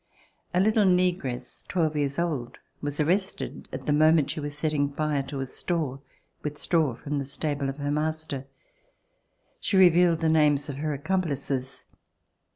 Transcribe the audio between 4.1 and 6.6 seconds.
she was setting fire to a store with